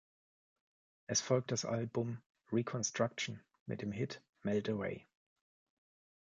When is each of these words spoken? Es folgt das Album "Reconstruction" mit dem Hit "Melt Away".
Es 1.05 1.21
folgt 1.21 1.51
das 1.51 1.63
Album 1.63 2.23
"Reconstruction" 2.51 3.39
mit 3.67 3.83
dem 3.83 3.91
Hit 3.91 4.23
"Melt 4.41 4.67
Away". 4.67 5.05